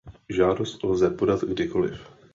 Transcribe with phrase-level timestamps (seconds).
[0.29, 2.07] Žádost lze podat kdykoliv.